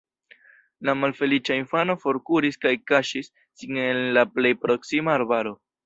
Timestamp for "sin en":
3.61-4.05